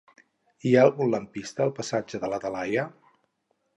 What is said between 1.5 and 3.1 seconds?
al passatge de la Talaia?